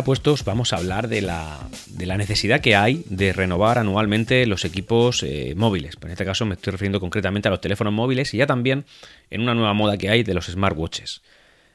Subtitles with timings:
[0.00, 1.58] Apuestos vamos a hablar de la,
[1.88, 5.96] de la, necesidad que hay de renovar anualmente los equipos eh, móviles.
[6.02, 8.84] En este caso me estoy refiriendo concretamente a los teléfonos móviles y ya también
[9.30, 11.22] en una nueva moda que hay de los smartwatches.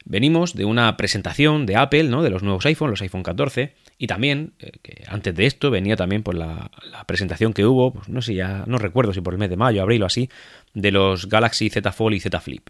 [0.05, 2.21] Venimos de una presentación de Apple, ¿no?
[2.21, 5.95] De los nuevos iPhone, los iPhone 14, y también, eh, que antes de esto venía
[5.95, 9.34] también por la, la, presentación que hubo, pues no sé, ya no recuerdo si por
[9.34, 10.30] el mes de mayo, abril o así,
[10.73, 12.70] de los Galaxy Z Fold y Z Flip.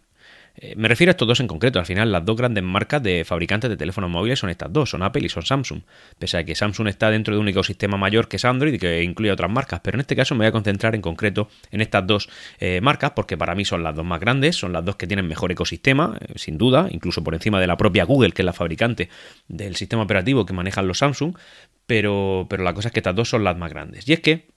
[0.58, 1.80] Eh, me refiero a estos dos en concreto.
[1.80, 5.04] Al final, las dos grandes marcas de fabricantes de teléfonos móviles son estas dos, son
[5.04, 5.82] Apple y son Samsung.
[6.18, 9.04] Pese a que Samsung está dentro de un ecosistema mayor que es Android y que
[9.04, 9.82] incluye otras marcas.
[9.84, 12.30] Pero en este caso me voy a concentrar en concreto en estas dos
[12.60, 15.28] eh, marcas porque para mí son las dos más grandes, son las dos que tienen
[15.28, 18.54] mejor ecosistema, eh, sin duda, incluso por encima de la propia Google, que es la
[18.54, 19.10] fabricante
[19.48, 21.36] del sistema operativo que manejan los Samsung.
[21.86, 24.08] Pero, pero la cosa es que estas dos son las más grandes.
[24.10, 24.55] Y es que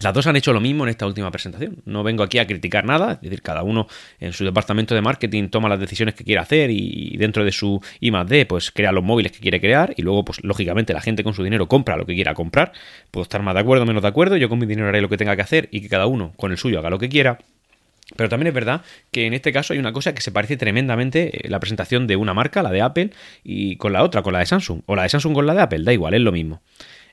[0.00, 1.82] las dos han hecho lo mismo en esta última presentación.
[1.84, 3.86] No vengo aquí a criticar nada, es decir, cada uno
[4.18, 7.80] en su departamento de marketing toma las decisiones que quiere hacer y dentro de su
[8.00, 11.22] I D, pues crea los móviles que quiere crear y luego, pues lógicamente, la gente
[11.22, 12.72] con su dinero compra lo que quiera comprar.
[13.10, 15.08] Puedo estar más de acuerdo o menos de acuerdo, yo con mi dinero haré lo
[15.08, 17.38] que tenga que hacer y que cada uno con el suyo haga lo que quiera.
[18.16, 21.46] Pero también es verdad que en este caso hay una cosa que se parece tremendamente
[21.46, 23.10] eh, la presentación de una marca, la de Apple,
[23.44, 25.62] y con la otra, con la de Samsung, o la de Samsung con la de
[25.62, 26.62] Apple, da igual, es lo mismo.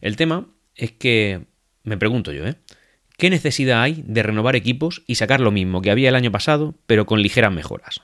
[0.01, 1.41] El tema es que
[1.83, 2.55] me pregunto yo, ¿eh?
[3.17, 6.75] ¿Qué necesidad hay de renovar equipos y sacar lo mismo que había el año pasado,
[6.85, 8.01] pero con ligeras mejoras?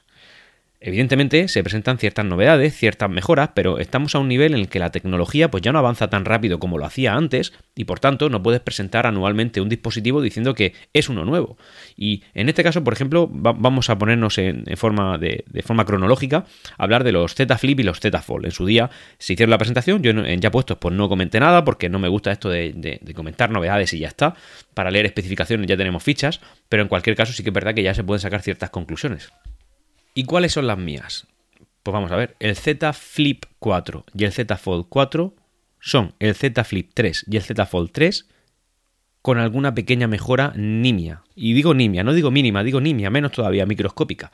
[0.81, 4.80] Evidentemente se presentan ciertas novedades, ciertas mejoras, pero estamos a un nivel en el que
[4.80, 8.30] la tecnología pues ya no avanza tan rápido como lo hacía antes y por tanto
[8.30, 11.58] no puedes presentar anualmente un dispositivo diciendo que es uno nuevo.
[11.96, 16.46] Y en este caso, por ejemplo, vamos a ponernos en, forma de, forma cronológica
[16.78, 18.46] a hablar de los Z Flip y los Z Fold.
[18.46, 21.64] En su día se hicieron la presentación, yo en ya puestos pues no comenté nada
[21.64, 24.36] porque no me gusta esto de, de comentar novedades y ya está.
[24.73, 27.81] Para leer especificaciones ya tenemos fichas, pero en cualquier caso sí que es verdad que
[27.81, 29.31] ya se pueden sacar ciertas conclusiones.
[30.18, 31.28] ¿Y cuáles son las mías?
[31.84, 35.36] Pues vamos a ver, el Z Flip 4 y el Z Fold 4
[35.81, 38.25] son el Z Flip 3 y el Z Fold 3
[39.22, 41.24] con alguna pequeña mejora nimia.
[41.36, 44.31] Y digo nimia, no digo mínima, digo nimia, menos todavía, microscópica.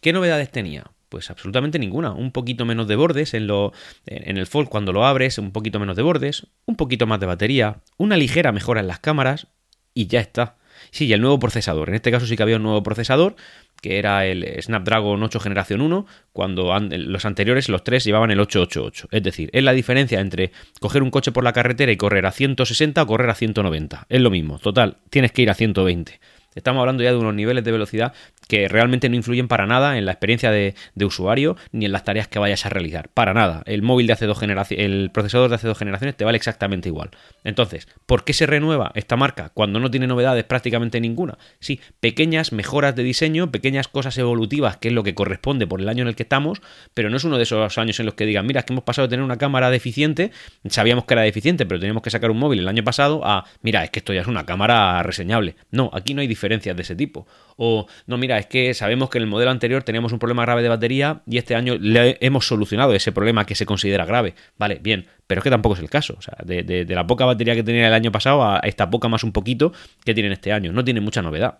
[0.00, 0.90] ¿Qué novedades tenía?
[1.10, 2.12] Pues absolutamente ninguna.
[2.12, 3.74] Un poquito menos de bordes en, lo,
[4.06, 7.26] en el Fold cuando lo abres, un poquito menos de bordes, un poquito más de
[7.26, 9.46] batería, una ligera mejora en las cámaras
[9.92, 10.56] y ya está.
[10.90, 11.88] Sí, y el nuevo procesador.
[11.88, 13.36] En este caso sí que había un nuevo procesador,
[13.80, 19.08] que era el Snapdragon 8 generación 1, cuando los anteriores, los tres, llevaban el 888.
[19.10, 22.32] Es decir, es la diferencia entre coger un coche por la carretera y correr a
[22.32, 24.06] 160 o correr a 190.
[24.08, 24.58] Es lo mismo.
[24.58, 26.20] Total, tienes que ir a 120.
[26.54, 28.12] Estamos hablando ya de unos niveles de velocidad
[28.48, 32.28] que realmente no influyen para nada en la experiencia de, usuario ni en las tareas
[32.28, 33.08] que vayas a realizar.
[33.08, 33.62] Para nada.
[33.66, 36.88] El móvil de hace dos generaciones, el procesador de hace dos generaciones te vale exactamente
[36.88, 37.10] igual.
[37.44, 41.38] Entonces, ¿por qué se renueva esta marca cuando no tiene novedades prácticamente ninguna?
[41.60, 45.88] Sí, pequeñas mejoras de diseño, pequeñas cosas evolutivas, que es lo que corresponde por el
[45.88, 46.60] año en el que estamos,
[46.94, 48.84] pero no es uno de esos años en los que digan, mira, es que hemos
[48.84, 50.30] pasado de tener una cámara deficiente,
[50.68, 53.82] sabíamos que era deficiente, pero teníamos que sacar un móvil el año pasado, a, mira,
[53.84, 55.56] es que esto ya es una cámara reseñable.
[55.70, 57.26] No, aquí no hay diferencias de ese tipo.
[57.56, 60.62] O, no, mira, es que sabemos que en el modelo anterior teníamos un problema grave
[60.62, 64.34] de batería y este año le hemos solucionado ese problema que se considera grave.
[64.58, 66.16] Vale, bien, pero es que tampoco es el caso.
[66.18, 69.22] O sea, de, la poca batería que tenía el año pasado a esta poca más
[69.22, 69.72] un poquito
[70.04, 70.72] que tienen este año.
[70.72, 71.58] No tiene mucha novedad.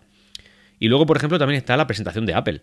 [0.79, 2.61] Y luego, por ejemplo, también está la presentación de Apple.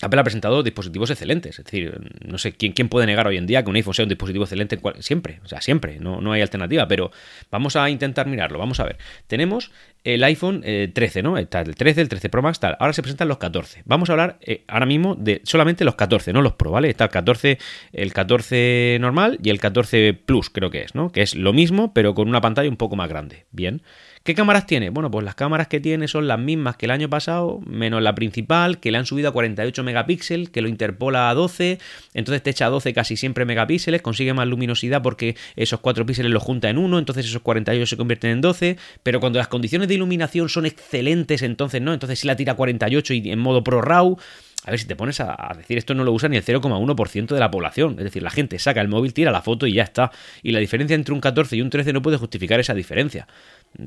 [0.00, 1.58] Apple ha presentado dispositivos excelentes.
[1.58, 4.04] Es decir, no sé quién, quién puede negar hoy en día que un iPhone sea
[4.04, 5.40] un dispositivo excelente siempre.
[5.44, 5.98] O sea, siempre.
[5.98, 6.86] No, no hay alternativa.
[6.86, 7.10] Pero
[7.50, 8.58] vamos a intentar mirarlo.
[8.58, 8.98] Vamos a ver.
[9.26, 9.72] Tenemos
[10.04, 11.36] el iPhone 13, eh, ¿no?
[11.38, 12.76] Está el 13, el 13 Pro Max, tal.
[12.78, 13.82] Ahora se presentan los 14.
[13.84, 16.88] Vamos a hablar eh, ahora mismo de solamente los 14, no los Pro, ¿vale?
[16.88, 17.58] Está el 14,
[17.92, 21.10] el 14 normal y el 14 Plus, creo que es, ¿no?
[21.10, 23.46] Que es lo mismo, pero con una pantalla un poco más grande.
[23.50, 23.82] Bien.
[24.28, 24.90] ¿Qué cámaras tiene?
[24.90, 28.14] Bueno, pues las cámaras que tiene son las mismas que el año pasado, menos la
[28.14, 31.78] principal, que le han subido a 48 megapíxeles, que lo interpola a 12,
[32.12, 36.30] entonces te echa a 12 casi siempre megapíxeles, consigue más luminosidad porque esos 4 píxeles
[36.30, 39.88] los junta en uno, entonces esos 48 se convierten en 12, pero cuando las condiciones
[39.88, 43.64] de iluminación son excelentes, entonces no, entonces si la tira a 48 y en modo
[43.64, 44.18] Pro RAW,
[44.64, 47.40] a ver, si te pones a, decir esto no lo usa ni el 0,1% de
[47.40, 47.94] la población.
[47.98, 50.10] Es decir, la gente saca el móvil, tira la foto y ya está.
[50.42, 53.26] Y la diferencia entre un 14 y un 13 no puede justificar esa diferencia.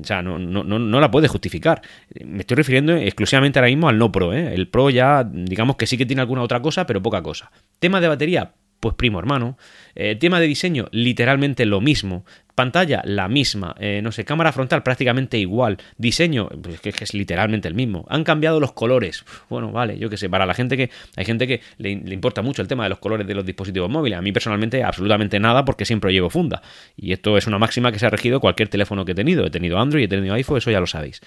[0.00, 1.82] O sea, no, no, no, la puede justificar.
[2.24, 4.32] Me estoy refiriendo exclusivamente ahora mismo al no Pro.
[4.32, 4.54] ¿eh?
[4.54, 7.50] El Pro ya, digamos que sí que tiene alguna otra cosa, pero poca cosa.
[7.78, 9.58] Tema de batería, pues primo hermano.
[9.94, 12.24] Eh, tema de diseño, literalmente lo mismo.
[12.54, 13.74] Pantalla, la misma.
[13.78, 15.78] Eh, no sé, cámara frontal prácticamente igual.
[15.96, 18.04] Diseño, pues que, es literalmente el mismo.
[18.10, 19.24] Han cambiado los colores.
[19.48, 20.90] Bueno, vale, yo qué sé, para la gente que...
[21.16, 24.18] Hay gente que le, importa mucho el tema de los colores de los dispositivos móviles.
[24.18, 26.62] A mí personalmente absolutamente nada porque siempre llevo funda.
[26.96, 29.46] Y esto es una máxima que se ha regido cualquier teléfono que he tenido.
[29.46, 31.20] He tenido Android, he tenido iPhone, eso ya lo sabéis.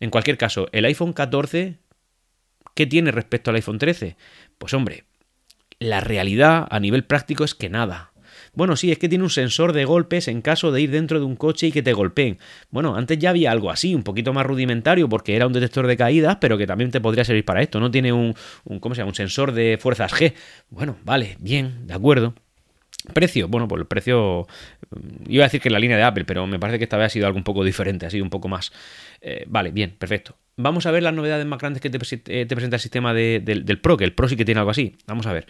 [0.00, 1.76] En cualquier caso, el iPhone 14,
[2.74, 4.16] ¿qué tiene respecto al iPhone 13?
[4.58, 5.04] Pues hombre,
[5.78, 8.11] la realidad a nivel práctico es que nada.
[8.54, 11.24] Bueno, sí, es que tiene un sensor de golpes en caso de ir dentro de
[11.24, 12.38] un coche y que te golpeen.
[12.70, 15.96] Bueno, antes ya había algo así, un poquito más rudimentario, porque era un detector de
[15.96, 17.80] caídas, pero que también te podría servir para esto.
[17.80, 18.34] No tiene un,
[18.80, 18.94] ¿cómo?
[19.06, 20.34] Un sensor de fuerzas G.
[20.68, 22.34] Bueno, vale, bien, de acuerdo.
[23.14, 24.46] Precio, bueno, pues el precio.
[24.90, 26.98] mm, Iba a decir que en la línea de Apple, pero me parece que esta
[26.98, 28.70] vez ha sido algo un poco diferente, ha sido un poco más.
[29.22, 30.36] eh, vale, bien, perfecto.
[30.56, 33.64] Vamos a ver las novedades más grandes que te, eh, presenta el sistema de- del,
[33.64, 34.96] del Pro, que el Pro sí que tiene algo así.
[35.06, 35.46] Vamos a ver.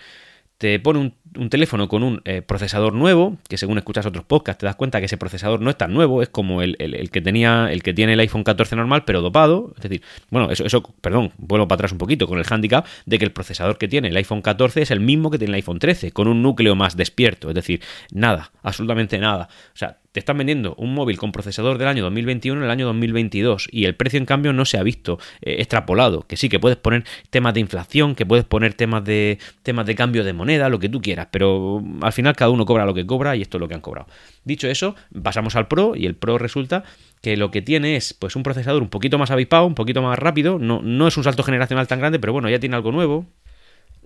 [0.63, 4.67] Te pone un, teléfono con un eh, procesador nuevo, que según escuchas otros podcasts te
[4.67, 7.21] das cuenta que ese procesador no es tan nuevo, es como el, el- el que
[7.21, 9.73] tenía, el que tiene el iPhone 14 normal, pero dopado.
[9.77, 13.19] Es decir, bueno, eso, eso, perdón, vuelvo para atrás un poquito, con el handicap de
[13.19, 15.81] que el procesador que tiene el iPhone 14 es el mismo que tiene el iPhone
[15.81, 17.49] 13, con un núcleo más despierto.
[17.49, 17.81] Es decir,
[18.13, 19.49] nada, absolutamente nada.
[19.75, 22.87] O sea, te están vendiendo un móvil con procesador del año 2021 en el año
[22.87, 26.61] 2022 y el precio en cambio no se ha visto eh, extrapolado, que sí que
[26.61, 30.69] puedes poner temas de inflación, que puedes poner temas de temas de cambio de moneda,
[30.69, 33.43] lo que tú quieras, pero mm, al final cada uno cobra lo que cobra y
[33.43, 34.07] esto es lo que han cobrado.
[34.45, 36.85] Dicho eso, pasamos al Pro y el Pro resulta
[37.23, 40.19] que lo que tiene es pues un procesador un poquito más avispado, un poquito más
[40.19, 43.27] rápido, no, no es un salto generacional tan grande, pero bueno, ya tiene algo nuevo,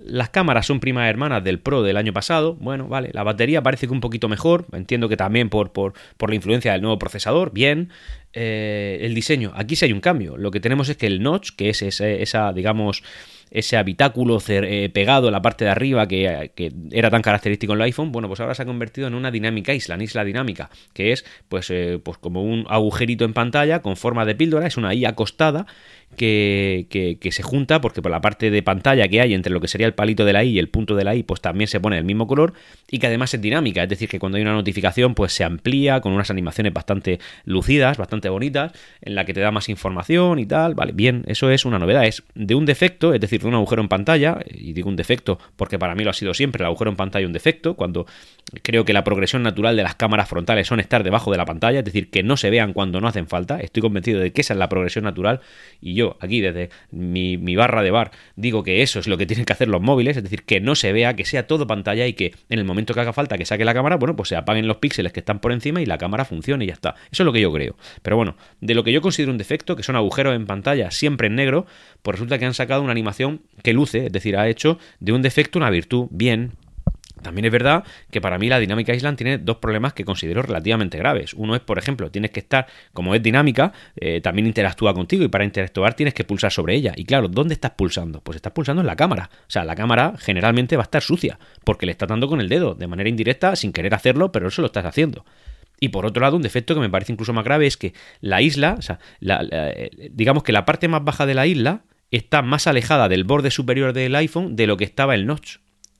[0.06, 2.54] las cámaras son primas hermanas del Pro del año pasado.
[2.54, 3.10] Bueno, vale.
[3.12, 4.66] La batería parece que un poquito mejor.
[4.72, 7.52] Entiendo que también por, por, por la influencia del nuevo procesador.
[7.52, 7.90] Bien.
[8.32, 9.52] Eh, el diseño.
[9.54, 10.36] Aquí sí hay un cambio.
[10.36, 13.02] Lo que tenemos es que el notch, que es ese- esa, digamos,
[13.50, 16.50] ese habitáculo eh, pegado en la parte de arriba que,
[16.90, 19.68] era tan característico en el iPhone, bueno, pues ahora se ha convertido en una Dynamic
[19.68, 24.24] Island, isla dinámica, que es pues, eh, pues como un agujerito en pantalla con forma
[24.24, 25.66] de píldora, es una I acostada
[26.16, 29.60] que, que, que se junta porque por la parte de pantalla que hay entre lo
[29.60, 31.68] que sería el palito de la I y el punto de la I, pues también
[31.68, 32.52] se pone el mismo color
[32.90, 36.00] y que además es dinámica, es decir, que cuando hay una notificación pues se amplía
[36.00, 38.72] con unas animaciones bastante lucidas, bastante bonitas,
[39.02, 42.04] en la que te da más información y tal, vale, bien, eso es una novedad,
[42.04, 45.38] es de un defecto, es decir, de un agujero en pantalla, y digo un defecto
[45.56, 48.06] porque para mí lo ha sido siempre, el agujero en pantalla un defecto, cuando
[48.62, 51.80] creo que la progresión natural de las cámaras frontales son estar debajo de la pantalla,
[51.80, 54.54] es decir, que no se vean cuando no hacen falta, estoy convencido de que esa
[54.54, 55.40] es la progresión natural
[55.80, 59.26] y yo aquí desde mi, mi barra de bar digo que eso es lo que
[59.26, 62.06] tienen que hacer los móviles, es decir, que no se vea, que sea todo pantalla
[62.06, 64.36] y que en el momento que haga falta que saque la cámara, bueno, pues se
[64.36, 66.94] apaguen los píxeles que están por encima y la cámara funcione y ya está.
[67.10, 67.76] Eso es lo que yo creo.
[68.02, 71.26] Pero bueno, de lo que yo considero un defecto, que son agujeros en pantalla siempre
[71.26, 71.66] en negro,
[72.02, 73.25] pues resulta que han sacado una animación
[73.62, 76.08] que luce, es decir, ha hecho de un defecto una virtud.
[76.10, 76.52] Bien,
[77.22, 80.98] también es verdad que para mí la Dynamic Island tiene dos problemas que considero relativamente
[80.98, 81.34] graves.
[81.34, 85.28] Uno es, por ejemplo, tienes que estar, como es dinámica, eh, también interactúa contigo y
[85.28, 86.92] para interactuar tienes que pulsar sobre ella.
[86.94, 88.20] Y claro, ¿dónde estás pulsando?
[88.20, 89.30] Pues estás pulsando en la cámara.
[89.40, 92.48] O sea, la cámara generalmente va a estar sucia porque le estás dando con el
[92.48, 95.24] dedo de manera indirecta sin querer hacerlo, pero eso lo estás haciendo.
[95.80, 98.40] Y por otro lado, un defecto que me parece incluso más grave es que la
[98.40, 102.66] isla, o sea, eh, digamos que la parte más baja de la isla está más
[102.66, 105.58] alejada del borde superior del iPhone de lo que estaba el notch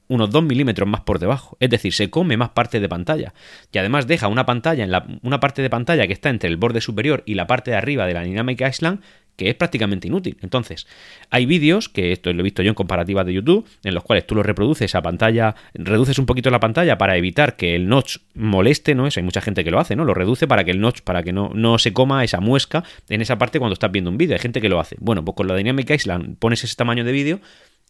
[0.08, 1.56] unos 2 milímetros más por debajo.
[1.60, 3.34] Es decir, se come más parte de pantalla.
[3.72, 7.22] Y además deja una pantalla una parte de pantalla que está entre el borde superior
[7.26, 9.00] y la parte de arriba de la Dynamic Island
[9.36, 10.36] que es prácticamente inútil.
[10.40, 10.86] Entonces,
[11.30, 14.26] hay vídeos, que esto lo he visto yo en comparativas de YouTube, en los cuales
[14.26, 18.18] tú lo reproduces a pantalla, reduces un poquito la pantalla para evitar que el notch
[18.34, 19.06] moleste, ¿no?
[19.06, 20.04] Eso hay mucha gente que lo hace, ¿no?
[20.04, 23.20] Lo reduce para que el notch, para que no, no se coma esa muesca en
[23.20, 24.34] esa parte cuando estás viendo un vídeo.
[24.34, 24.96] Hay gente que lo hace.
[24.98, 27.40] Bueno, pues con la Dynamic Island pones ese tamaño de vídeo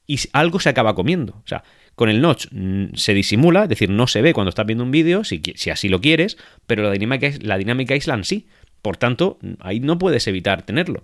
[0.06, 1.35] y algo se acaba comiendo.
[1.35, 2.49] O sea, con el notch
[2.94, 5.88] se disimula, es decir, no se ve cuando estás viendo un vídeo, si, si así
[5.88, 8.47] lo quieres, pero la dinámica, la dinámica Island sí.
[8.82, 11.02] Por tanto, ahí no puedes evitar tenerlo.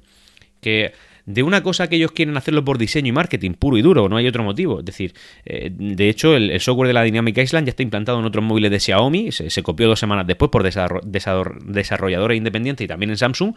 [0.63, 0.93] Que
[1.27, 4.17] de una cosa que ellos quieren hacerlo por diseño y marketing puro y duro, no
[4.17, 4.79] hay otro motivo.
[4.81, 5.13] Es decir,
[5.45, 8.71] eh, de hecho, el, software de la Dynamic Island ya está implantado en otros móviles
[8.71, 13.11] de Xiaomi, se, se copió dos semanas después por desarro- desarro- desarrolladores independientes y también
[13.11, 13.55] en Samsung,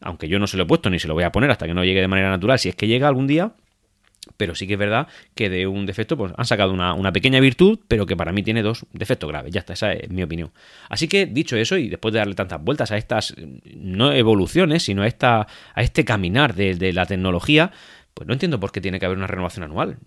[0.00, 1.74] aunque yo no se lo he puesto ni se lo voy a poner hasta que
[1.74, 3.52] no llegue de manera natural, si es que llega algún día.
[4.38, 7.40] Pero sí que es verdad que de un defecto pues, han sacado una, una pequeña
[7.40, 9.52] virtud, pero que para mí tiene dos defectos graves.
[9.52, 10.50] Ya está, esa es mi opinión.
[10.88, 13.34] Así que, dicho eso, y después de darle tantas vueltas a estas,
[13.74, 17.72] no evoluciones, sino a, esta, a este caminar de la tecnología,
[18.18, 19.98] pues no entiendo por qué tiene que haber una renovación anual.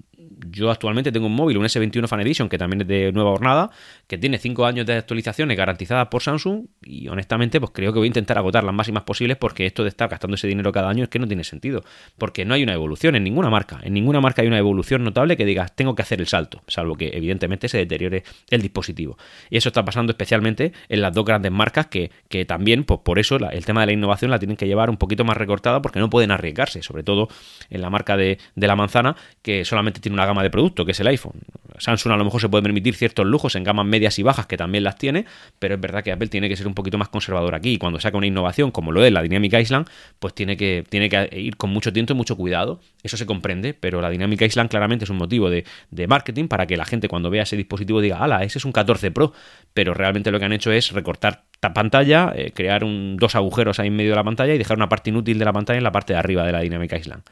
[0.48, 3.70] Yo actualmente tengo un móvil, un S21 Fan Edition, que también es de nueva jornada,
[4.08, 8.06] que tiene 5 años de actualizaciones garantizadas por Samsung y honestamente pues creo que voy
[8.06, 11.04] a intentar agotar las máximas posibles porque esto de estar gastando ese dinero cada año
[11.04, 11.84] es que no tiene sentido,
[12.18, 15.38] porque no hay una evolución en ninguna marca, en ninguna marca hay una evolución notable
[15.38, 19.18] que digas tengo que hacer el salto, salvo que evidentemente se deteriore el dispositivo.
[19.50, 23.20] Y eso está pasando especialmente en las dos grandes marcas que, que también, pues por
[23.20, 26.00] eso el tema de la innovación la tienen que llevar un poquito más recortada porque
[26.00, 27.28] no pueden arriesgarse, sobre todo
[27.70, 30.92] en la marca de, de la manzana que solamente tiene una gama de producto, que
[30.92, 31.40] es el iPhone.
[31.78, 34.58] Samsung a lo mejor se puede permitir ciertos lujos en gamas medias y bajas, que
[34.58, 35.26] también las tiene,
[35.60, 37.74] pero es verdad que Apple tiene que ser un poquito más conservador aquí.
[37.74, 39.88] Y cuando saca una innovación como lo es la Dynamic Island,
[40.20, 42.82] pues tiene que, tiene que ir con mucho tiempo y mucho cuidado.
[43.04, 46.68] Eso se comprende, pero la Dynamic Island claramente es un motivo de, de marketing para
[46.68, 49.34] que la gente cuando vea ese dispositivo diga, ala, ese es un 14 Pro,
[49.74, 53.88] pero realmente lo que han hecho es recortar pantalla, eh, crear un, dos agujeros ahí
[53.88, 55.92] en medio de la pantalla y dejar una parte inútil de la pantalla en la
[55.92, 57.24] parte de arriba de la Dynamic Island.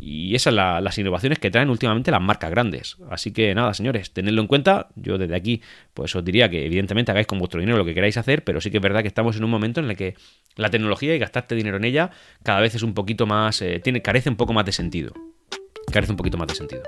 [0.00, 2.96] Y esas son las innovaciones que traen últimamente las marcas grandes.
[3.10, 4.88] Así que nada, señores, tenedlo en cuenta.
[4.94, 5.60] Yo desde aquí,
[5.92, 8.70] pues os diría que evidentemente hagáis con vuestro dinero lo que queráis hacer, pero sí
[8.70, 10.14] que es verdad que estamos en un momento en el que
[10.54, 12.10] la tecnología y gastarte dinero en ella
[12.44, 13.60] cada vez es un poquito más.
[13.60, 15.12] Eh, tiene, carece un poco más de sentido.
[15.92, 16.82] Carece un poquito más de sentido.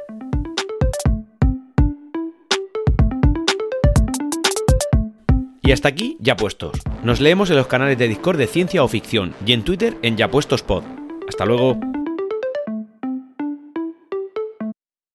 [5.63, 6.81] Y hasta aquí, ya puestos.
[7.03, 10.17] Nos leemos en los canales de Discord de Ciencia o Ficción y en Twitter en
[10.17, 10.85] Ya Puestos Pod.
[11.29, 11.79] Hasta luego.